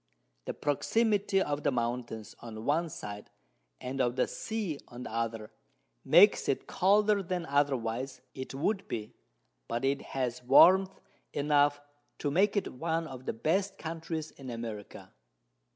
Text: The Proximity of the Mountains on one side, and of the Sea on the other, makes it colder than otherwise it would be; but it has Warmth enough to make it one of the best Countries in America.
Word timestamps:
The 0.45 0.55
Proximity 0.55 1.43
of 1.43 1.61
the 1.61 1.71
Mountains 1.71 2.35
on 2.39 2.65
one 2.65 2.89
side, 2.89 3.29
and 3.79 4.01
of 4.01 4.15
the 4.15 4.27
Sea 4.27 4.79
on 4.87 5.03
the 5.03 5.11
other, 5.11 5.51
makes 6.03 6.49
it 6.49 6.65
colder 6.65 7.21
than 7.21 7.45
otherwise 7.45 8.19
it 8.33 8.55
would 8.55 8.87
be; 8.87 9.13
but 9.67 9.85
it 9.85 10.01
has 10.17 10.41
Warmth 10.41 10.99
enough 11.33 11.79
to 12.17 12.31
make 12.31 12.57
it 12.57 12.73
one 12.73 13.05
of 13.05 13.27
the 13.27 13.33
best 13.33 13.77
Countries 13.77 14.31
in 14.31 14.49
America. 14.49 15.13